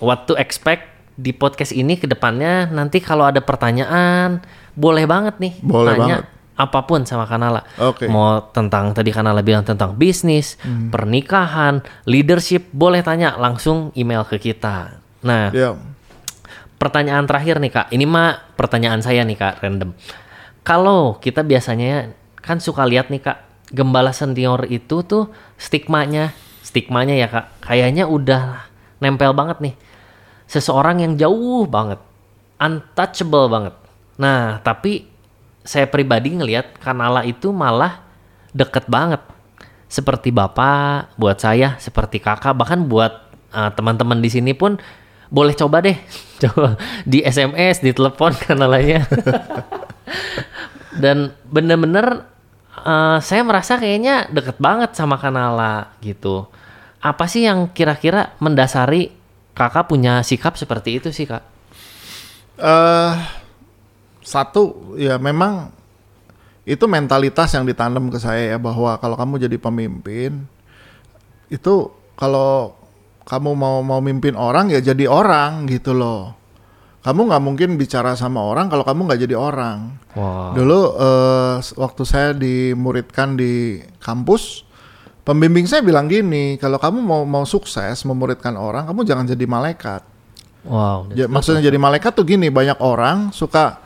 What 0.00 0.28
to 0.28 0.36
expect 0.36 0.88
di 1.16 1.32
podcast 1.32 1.72
ini 1.72 1.96
ke 1.96 2.08
depannya 2.08 2.68
nanti 2.68 3.00
kalau 3.00 3.28
ada 3.28 3.40
pertanyaan 3.44 4.40
boleh 4.72 5.04
banget 5.04 5.36
nih 5.36 5.52
Boleh 5.60 5.92
tanya 5.96 6.00
banget. 6.00 6.24
Apa 6.60 6.84
pun 6.84 7.08
sama 7.08 7.24
Kanala. 7.24 7.64
Oke. 7.80 8.04
Mau 8.04 8.44
tentang 8.52 8.92
tadi 8.92 9.08
Kanala 9.08 9.40
bilang 9.40 9.64
tentang 9.64 9.96
bisnis, 9.96 10.60
pernikahan, 10.92 11.80
leadership, 12.04 12.68
boleh 12.76 13.00
tanya 13.00 13.40
langsung 13.40 13.88
email 13.96 14.28
ke 14.28 14.36
kita. 14.36 15.00
Nah, 15.24 15.48
Ya. 15.56 15.76
pertanyaan 16.76 17.24
terakhir 17.24 17.60
nih 17.60 17.72
Kak. 17.72 17.86
Ini 17.92 18.04
mah 18.04 18.56
pertanyaan 18.56 19.00
saya 19.00 19.24
nih 19.24 19.36
Kak, 19.36 19.64
random. 19.64 19.96
Kalau 20.60 21.16
kita 21.16 21.40
biasanya 21.40 22.12
kan 22.40 22.60
suka 22.60 22.84
lihat 22.84 23.08
nih 23.08 23.20
Kak, 23.20 23.38
gembala 23.72 24.12
senior 24.12 24.64
itu 24.68 25.04
tuh 25.04 25.28
stigmanya, 25.60 26.32
stigmanya 26.64 27.16
ya 27.16 27.28
Kak, 27.28 27.46
kayaknya 27.64 28.04
udah 28.08 28.68
nempel 29.00 29.32
banget 29.32 29.60
nih. 29.60 29.74
Seseorang 30.50 31.04
yang 31.04 31.14
jauh 31.20 31.68
banget, 31.68 32.00
untouchable 32.58 33.46
banget. 33.48 33.74
Nah, 34.20 34.60
tapi 34.60 35.09
saya 35.64 35.86
pribadi 35.88 36.32
ngelihat 36.34 36.78
Kanala 36.80 37.24
itu 37.24 37.52
malah 37.52 38.02
deket 38.52 38.86
banget. 38.88 39.22
Seperti 39.90 40.30
Bapak, 40.30 41.18
buat 41.18 41.38
saya, 41.42 41.74
seperti 41.82 42.22
Kakak, 42.22 42.54
bahkan 42.54 42.86
buat 42.86 43.26
uh, 43.50 43.70
teman-teman 43.74 44.22
di 44.22 44.30
sini 44.30 44.54
pun 44.54 44.78
boleh 45.30 45.54
coba 45.54 45.82
deh. 45.82 45.98
Coba 46.42 46.80
di 47.04 47.20
SMS, 47.20 47.84
di 47.84 47.92
telepon 47.92 48.32
Kanalanya. 48.32 49.04
Dan 51.04 51.36
bener-bener 51.44 52.24
uh, 52.80 53.20
saya 53.20 53.44
merasa 53.44 53.76
kayaknya 53.76 54.26
deket 54.32 54.56
banget 54.56 54.96
sama 54.96 55.20
Kanala 55.20 55.92
gitu. 56.00 56.48
Apa 57.04 57.28
sih 57.28 57.44
yang 57.44 57.68
kira-kira 57.76 58.32
mendasari 58.40 59.12
kakak 59.52 59.92
punya 59.92 60.24
sikap 60.24 60.56
seperti 60.56 60.96
itu 60.96 61.12
sih 61.12 61.28
kak? 61.28 61.44
eh 62.60 63.39
satu 64.30 64.94
ya 64.94 65.18
memang 65.18 65.74
itu 66.62 66.86
mentalitas 66.86 67.50
yang 67.50 67.66
ditanam 67.66 68.06
ke 68.14 68.22
saya 68.22 68.54
ya 68.54 68.58
bahwa 68.62 68.94
kalau 69.02 69.18
kamu 69.18 69.42
jadi 69.50 69.58
pemimpin 69.58 70.46
itu 71.50 71.90
kalau 72.14 72.78
kamu 73.26 73.50
mau 73.58 73.82
mau 73.82 73.98
mimpin 73.98 74.38
orang 74.38 74.70
ya 74.70 74.78
jadi 74.78 75.10
orang 75.10 75.66
gitu 75.66 75.94
loh. 75.94 76.34
Kamu 77.00 77.32
nggak 77.32 77.42
mungkin 77.42 77.68
bicara 77.80 78.12
sama 78.12 78.44
orang 78.44 78.68
kalau 78.68 78.84
kamu 78.84 79.08
nggak 79.08 79.20
jadi 79.24 79.36
orang. 79.38 79.96
Wow. 80.12 80.52
Dulu 80.52 80.80
eh, 81.00 81.54
waktu 81.80 82.02
saya 82.04 82.30
dimuridkan 82.36 83.40
di 83.40 83.80
kampus, 84.04 84.68
pembimbing 85.24 85.64
saya 85.64 85.80
bilang 85.80 86.12
gini, 86.12 86.60
kalau 86.60 86.76
kamu 86.76 87.00
mau 87.00 87.22
mau 87.24 87.48
sukses 87.48 88.04
memuridkan 88.04 88.52
orang, 88.58 88.84
kamu 88.84 89.00
jangan 89.08 89.24
jadi 89.24 89.44
malaikat. 89.48 90.02
Wow. 90.68 91.08
Ya, 91.16 91.24
maksudnya 91.24 91.64
jadi 91.64 91.80
malaikat 91.80 92.12
tuh 92.12 92.28
gini, 92.28 92.52
banyak 92.52 92.76
orang 92.84 93.32
suka 93.32 93.80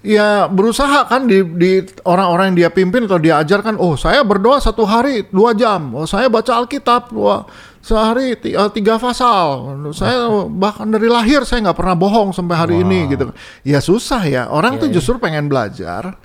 ya 0.00 0.48
berusaha 0.48 1.04
kan 1.06 1.28
di, 1.28 1.44
di 1.44 1.84
orang-orang 2.08 2.52
yang 2.52 2.56
dia 2.66 2.70
pimpin 2.72 3.04
atau 3.04 3.20
dia 3.20 3.40
ajarkan, 3.40 3.76
oh 3.76 3.96
saya 4.00 4.24
berdoa 4.24 4.60
satu 4.60 4.88
hari 4.88 5.28
dua 5.28 5.52
jam, 5.52 5.92
oh 5.92 6.08
saya 6.08 6.32
baca 6.32 6.56
Alkitab, 6.56 7.12
wah 7.12 7.44
sehari 7.80 8.36
eh, 8.36 8.70
tiga 8.76 9.00
pasal. 9.00 9.72
Saya 9.96 10.28
bahkan 10.52 10.86
dari 10.88 11.08
lahir 11.08 11.42
saya 11.48 11.68
nggak 11.68 11.78
pernah 11.80 11.96
bohong 11.96 12.30
sampai 12.36 12.56
hari 12.56 12.76
ini 12.84 13.08
gitu. 13.12 13.32
Ya 13.64 13.80
susah 13.80 14.22
ya. 14.28 14.42
Orang 14.52 14.76
tuh 14.76 14.92
justru 14.92 15.16
pengen 15.16 15.48
belajar. 15.48 16.16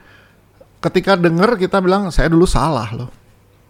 Ketika 0.84 1.18
denger 1.18 1.58
kita 1.58 1.82
bilang 1.82 2.12
saya 2.14 2.30
dulu 2.30 2.46
salah 2.46 2.92
loh. 2.94 3.10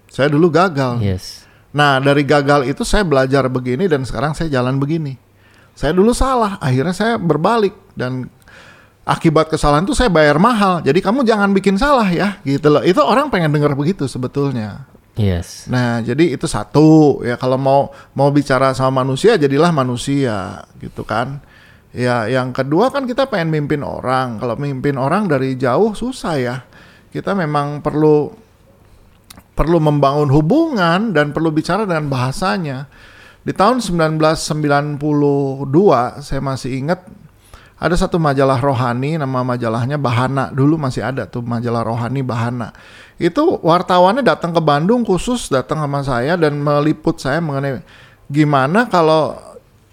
Saya 0.09 0.27
dulu 0.33 0.51
gagal. 0.51 0.99
Yes. 0.99 1.45
Nah 1.71 2.01
dari 2.01 2.25
gagal 2.25 2.67
itu 2.67 2.81
saya 2.83 3.05
belajar 3.05 3.47
begini 3.47 3.85
dan 3.87 4.03
sekarang 4.03 4.33
saya 4.35 4.51
jalan 4.51 4.81
begini. 4.81 5.15
Saya 5.75 5.91
dulu 5.91 6.15
salah, 6.15 6.55
akhirnya 6.63 6.95
saya 6.95 7.13
berbalik 7.19 7.75
dan 7.99 8.31
akibat 9.05 9.53
kesalahan 9.53 9.85
itu 9.85 9.93
saya 9.93 10.09
bayar 10.09 10.41
mahal. 10.41 10.81
Jadi 10.81 10.99
kamu 10.99 11.21
jangan 11.23 11.53
bikin 11.53 11.77
salah 11.77 12.09
ya, 12.09 12.41
gitu 12.41 12.73
loh. 12.73 12.81
Itu 12.81 13.05
orang 13.05 13.29
pengen 13.29 13.53
dengar 13.53 13.77
begitu 13.77 14.09
sebetulnya. 14.09 14.89
Yes. 15.15 15.71
Nah 15.71 16.03
jadi 16.03 16.35
itu 16.35 16.43
satu 16.43 17.23
ya 17.23 17.39
kalau 17.39 17.55
mau 17.55 17.87
mau 18.11 18.27
bicara 18.35 18.75
sama 18.75 18.99
manusia 19.05 19.39
jadilah 19.39 19.71
manusia 19.71 20.67
gitu 20.75 21.07
kan. 21.07 21.39
Ya 21.95 22.27
yang 22.27 22.51
kedua 22.51 22.91
kan 22.91 23.07
kita 23.07 23.31
pengen 23.31 23.55
mimpin 23.55 23.79
orang. 23.79 24.43
Kalau 24.43 24.59
mimpin 24.59 24.99
orang 24.99 25.31
dari 25.31 25.55
jauh 25.55 25.95
susah 25.95 26.35
ya. 26.35 26.55
Kita 27.15 27.31
memang 27.31 27.79
perlu 27.79 28.27
perlu 29.55 29.79
membangun 29.79 30.27
hubungan 30.27 31.15
dan 31.15 31.31
perlu 31.31 31.47
bicara 31.55 31.87
dengan 31.87 32.11
bahasanya. 32.11 32.91
Di 33.39 33.55
tahun 33.55 33.79
1992 33.79 34.99
saya 36.19 36.41
masih 36.43 36.75
ingat 36.75 37.07
ada 37.85 37.93
satu 37.93 38.17
majalah 38.17 38.57
rohani 38.57 39.13
nama 39.13 39.45
majalahnya 39.45 40.01
Bahana. 40.01 40.49
Dulu 40.49 40.73
masih 40.81 41.05
ada 41.05 41.29
tuh 41.29 41.45
majalah 41.45 41.85
rohani 41.85 42.25
Bahana. 42.25 42.73
Itu 43.21 43.61
wartawannya 43.61 44.25
datang 44.25 44.57
ke 44.57 44.61
Bandung 44.65 45.05
khusus 45.05 45.53
datang 45.53 45.85
sama 45.85 46.01
saya 46.01 46.33
dan 46.33 46.57
meliput 46.57 47.21
saya 47.21 47.37
mengenai 47.37 47.85
gimana 48.25 48.89
kalau 48.89 49.37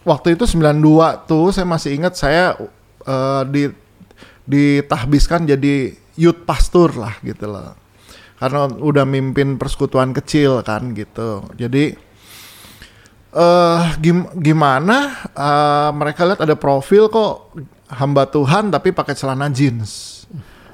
waktu 0.08 0.40
itu 0.40 0.49
92 0.49 1.28
tuh 1.28 1.52
saya 1.52 1.68
masih 1.68 2.00
ingat 2.00 2.16
saya 2.16 2.56
eh, 3.04 3.42
di 3.52 3.68
ditahbiskan 4.49 5.44
jadi 5.44 5.92
youth 6.16 6.49
pastor 6.49 6.96
lah 6.96 7.20
gitu 7.20 7.44
loh. 7.44 7.76
Karena 8.40 8.72
udah 8.72 9.04
mimpin 9.04 9.61
persekutuan 9.61 10.16
kecil 10.16 10.64
kan 10.64 10.96
gitu. 10.96 11.44
Jadi 11.61 11.92
eh 13.32 13.82
gim- 14.00 14.32
gimana 14.40 15.28
eh, 15.32 15.90
mereka 15.92 16.25
lihat 16.25 16.40
ada 16.40 16.56
profil 16.56 17.08
kok 17.08 17.56
hamba 17.92 18.25
Tuhan 18.25 18.72
tapi 18.72 18.90
pakai 18.90 19.12
celana 19.12 19.52
jeans. 19.52 20.25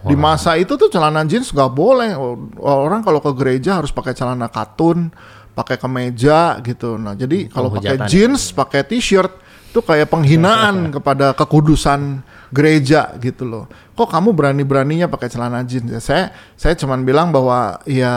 Di 0.07 0.15
masa 0.15 0.55
itu 0.55 0.79
tuh 0.79 0.87
celana 0.87 1.27
jeans 1.27 1.51
nggak 1.51 1.73
boleh. 1.75 2.15
Orang 2.63 3.03
kalau 3.03 3.19
ke 3.19 3.35
gereja 3.35 3.83
harus 3.83 3.91
pakai 3.91 4.15
celana 4.15 4.47
katun, 4.47 5.11
pakai 5.59 5.75
kemeja 5.75 6.63
gitu. 6.63 6.95
Nah, 6.95 7.19
jadi 7.19 7.51
kalau 7.51 7.75
pakai 7.75 7.99
Penghujatan. 7.99 8.09
jeans, 8.09 8.55
pakai 8.55 8.87
t-shirt 8.87 9.33
itu 9.69 9.83
kayak 9.83 10.09
penghinaan 10.09 10.95
kepada 10.95 11.35
kekudusan 11.35 12.23
gereja 12.55 13.13
gitu 13.21 13.45
loh. 13.45 13.65
Kok 13.99 14.09
kamu 14.09 14.33
berani-beraninya 14.33 15.11
pakai 15.11 15.29
celana 15.29 15.67
jeans? 15.67 15.91
Ya, 15.91 16.01
saya 16.01 16.25
saya 16.55 16.79
cuman 16.79 17.03
bilang 17.03 17.35
bahwa 17.35 17.83
ya 17.85 18.15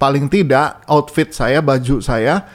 paling 0.00 0.26
tidak 0.32 0.80
outfit 0.88 1.30
saya, 1.30 1.60
baju 1.60 2.00
saya 2.02 2.48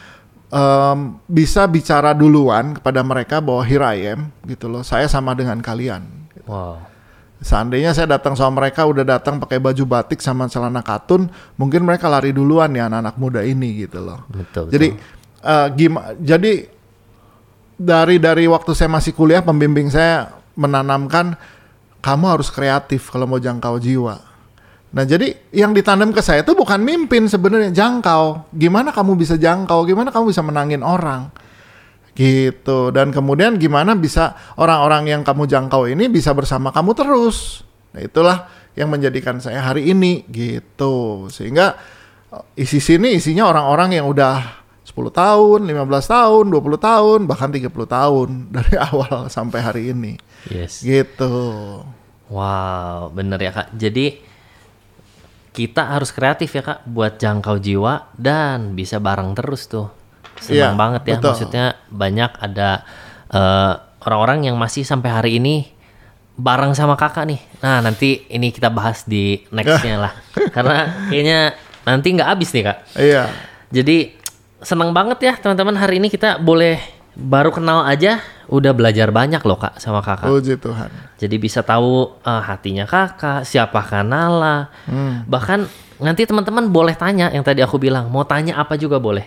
em, 0.47 0.99
bisa 1.27 1.67
bicara 1.67 2.11
duluan 2.15 2.75
kepada 2.79 3.03
mereka 3.03 3.43
bahwa 3.43 3.63
here 3.63 3.83
I 3.83 4.15
am 4.15 4.31
gitu 4.47 4.67
loh. 4.71 4.83
Saya 4.83 5.07
sama 5.11 5.35
dengan 5.35 5.59
kalian. 5.59 6.03
Wow. 6.47 6.83
Seandainya 7.37 7.93
saya 7.93 8.17
datang 8.17 8.33
sama 8.33 8.65
mereka 8.65 8.81
udah 8.89 9.05
datang 9.05 9.37
pakai 9.37 9.61
baju 9.61 9.83
batik 9.85 10.25
sama 10.25 10.49
celana 10.49 10.81
katun, 10.81 11.29
mungkin 11.53 11.85
mereka 11.85 12.09
lari 12.09 12.33
duluan 12.33 12.73
ya 12.73 12.89
anak-anak 12.89 13.15
muda 13.21 13.41
ini 13.45 13.85
gitu 13.85 14.01
loh. 14.01 14.25
Betul. 14.25 14.73
Jadi 14.73 14.97
eh, 15.45 15.67
gima- 15.77 16.17
jadi 16.17 16.65
dari 17.77 18.17
dari 18.17 18.49
waktu 18.49 18.73
saya 18.73 18.89
masih 18.89 19.13
kuliah 19.13 19.45
pembimbing 19.45 19.85
saya 19.93 20.33
menanamkan 20.57 21.37
kamu 22.01 22.25
harus 22.25 22.49
kreatif 22.49 23.13
kalau 23.13 23.29
mau 23.29 23.37
jangkau 23.37 23.77
jiwa. 23.77 24.17
Nah 24.97 25.05
jadi 25.05 25.29
yang 25.53 25.77
ditanam 25.77 26.09
ke 26.09 26.25
saya 26.25 26.41
itu 26.41 26.57
bukan 26.57 26.81
mimpin 26.81 27.29
sebenarnya 27.29 27.69
jangkau. 27.69 28.49
Gimana 28.49 28.89
kamu 28.89 29.13
bisa 29.13 29.37
jangkau? 29.37 29.85
Gimana 29.85 30.09
kamu 30.09 30.33
bisa 30.33 30.41
menangin 30.41 30.81
orang? 30.81 31.29
Gitu. 32.17 32.89
Dan 32.89 33.13
kemudian 33.13 33.61
gimana 33.61 33.93
bisa 33.93 34.33
orang-orang 34.57 35.05
yang 35.13 35.21
kamu 35.21 35.45
jangkau 35.45 35.85
ini 35.85 36.09
bisa 36.09 36.33
bersama 36.33 36.73
kamu 36.73 36.97
terus. 36.97 37.61
Nah 37.93 38.01
itulah 38.01 38.49
yang 38.73 38.89
menjadikan 38.89 39.37
saya 39.37 39.61
hari 39.61 39.93
ini 39.93 40.25
gitu. 40.33 41.29
Sehingga 41.29 41.77
eh, 42.33 42.65
isi 42.65 42.81
sini 42.81 43.13
isinya 43.13 43.53
orang-orang 43.53 44.01
yang 44.01 44.09
udah 44.09 44.65
10 44.81 45.13
tahun, 45.13 45.59
15 45.69 45.77
tahun, 46.09 46.43
20 46.49 46.73
tahun, 46.81 47.19
bahkan 47.29 47.53
30 47.53 47.69
tahun 47.69 48.29
dari 48.57 48.81
awal 48.81 49.29
sampai 49.29 49.61
hari 49.61 49.93
ini. 49.93 50.17
Yes. 50.49 50.81
Gitu. 50.81 51.37
Wow, 52.33 53.13
bener 53.13 53.37
ya 53.37 53.53
kak. 53.53 53.77
Jadi 53.77 54.36
kita 55.57 55.97
harus 55.97 56.13
kreatif 56.13 56.53
ya 56.53 56.61
kak 56.61 56.85
buat 56.85 57.17
jangkau 57.17 57.57
jiwa 57.57 58.13
dan 58.13 58.77
bisa 58.77 59.01
bareng 59.01 59.33
terus 59.33 59.65
tuh. 59.65 59.89
Senang 60.37 60.77
Iya, 60.77 60.77
banget 60.77 61.01
ya. 61.01 61.17
betul. 61.17 61.29
Maksudnya 61.33 61.65
banyak 61.89 62.31
ada 62.37 62.69
eh, 63.33 63.73
orang-orang 64.05 64.53
yang 64.53 64.55
masih 64.61 64.85
sampai 64.85 65.09
hari 65.09 65.31
ini 65.41 65.65
bareng 66.37 66.77
sama 66.77 66.93
kakak 66.93 67.25
nih. 67.25 67.41
Nah 67.65 67.81
nanti 67.81 68.29
ini 68.29 68.53
kita 68.53 68.69
bahas 68.69 69.01
di 69.09 69.41
nextnya 69.49 69.97
lah. 69.97 70.13
Karena 70.55 71.09
kayaknya 71.09 71.57
nanti 71.81 72.07
nggak 72.13 72.29
habis 72.29 72.53
nih 72.53 72.63
kak. 72.69 72.77
Iya. 72.93 73.23
Jadi 73.73 73.97
senang 74.61 74.93
banget 74.93 75.17
ya 75.25 75.33
teman-teman 75.41 75.73
hari 75.73 75.97
ini 75.97 76.13
kita 76.13 76.37
boleh 76.37 76.77
baru 77.17 77.49
kenal 77.49 77.81
aja 77.81 78.21
udah 78.47 78.71
belajar 78.77 79.09
banyak 79.09 79.41
loh 79.41 79.57
kak 79.57 79.81
sama 79.81 80.05
kakak. 80.05 80.29
Puji 80.29 80.61
Tuhan. 80.61 80.89
Jadi 81.17 81.35
bisa 81.41 81.65
tahu 81.65 82.13
eh, 82.21 82.41
hatinya 82.45 82.85
kakak, 82.85 83.43
siapa 83.43 83.81
Kanala. 83.81 84.69
Bahkan 85.25 85.59
nanti 85.97 86.29
teman-teman 86.29 86.69
boleh 86.69 86.93
tanya 86.93 87.33
yang 87.33 87.41
tadi 87.41 87.65
aku 87.65 87.81
bilang, 87.81 88.13
mau 88.13 88.21
tanya 88.21 88.61
apa 88.61 88.77
juga 88.77 89.01
boleh. 89.01 89.25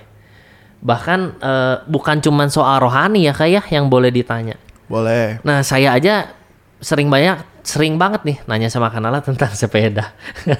Bahkan 0.80 1.20
eh, 1.42 1.76
bukan 1.90 2.22
cuman 2.22 2.48
soal 2.48 2.78
rohani 2.78 3.26
ya 3.26 3.34
kak 3.34 3.50
ya 3.50 3.62
yang 3.74 3.90
boleh 3.90 4.14
ditanya. 4.14 4.54
Boleh. 4.86 5.42
Nah 5.42 5.66
saya 5.66 5.98
aja 5.98 6.30
sering 6.80 7.10
banyak, 7.10 7.42
sering 7.66 7.98
banget 8.00 8.24
nih 8.24 8.38
nanya 8.46 8.70
sama 8.70 8.88
Kanala 8.88 9.18
tentang 9.20 9.50
sepeda. 9.52 10.14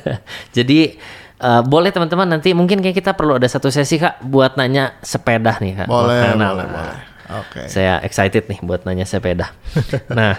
Jadi 0.56 0.98
eh, 1.40 1.62
boleh 1.62 1.94
teman-teman 1.94 2.26
nanti 2.26 2.52
mungkin 2.52 2.82
kayak 2.82 2.98
kita 3.00 3.14
perlu 3.14 3.38
ada 3.38 3.46
satu 3.46 3.70
sesi 3.70 4.02
kak 4.02 4.18
buat 4.26 4.58
nanya 4.58 4.98
sepeda 5.00 5.56
nih 5.62 5.86
kak. 5.86 5.88
Boleh, 5.88 6.36
boleh, 6.36 6.66
boleh. 6.66 7.09
Oke. 7.30 7.70
Saya 7.70 8.02
excited 8.02 8.50
nih 8.50 8.58
buat 8.62 8.82
nanya 8.82 9.06
sepeda. 9.06 9.54
nah, 10.10 10.38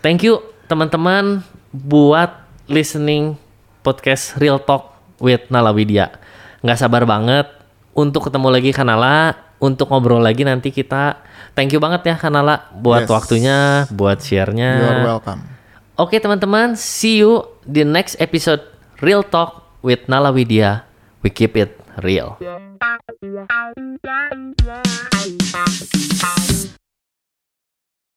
thank 0.00 0.24
you 0.24 0.40
teman-teman 0.64 1.44
buat 1.68 2.32
listening 2.64 3.36
podcast 3.84 4.38
Real 4.40 4.56
Talk 4.56 4.96
with 5.20 5.44
Nala 5.52 5.74
Widya. 5.76 6.16
Nggak 6.64 6.78
sabar 6.80 7.04
banget 7.04 7.50
untuk 7.92 8.30
ketemu 8.30 8.48
lagi 8.48 8.70
Kanala, 8.72 9.36
untuk 9.60 9.92
ngobrol 9.92 10.22
lagi 10.24 10.46
nanti 10.46 10.72
kita. 10.72 11.20
Thank 11.52 11.76
you 11.76 11.80
banget 11.82 12.06
ya 12.08 12.16
Kanala 12.16 12.72
buat 12.72 13.04
Yes. 13.04 13.12
waktunya, 13.12 13.58
buat 13.92 14.24
share-nya. 14.24 14.70
You're 14.80 15.04
welcome. 15.04 15.44
Oke 16.00 16.16
teman-teman, 16.16 16.72
see 16.78 17.20
you 17.20 17.44
di 17.68 17.84
next 17.84 18.16
episode 18.16 18.64
Real 19.04 19.20
Talk 19.20 19.68
with 19.84 20.08
Nala 20.08 20.32
Widya. 20.32 20.88
We 21.20 21.28
keep 21.28 21.52
it 21.54 21.81
real. 22.02 22.38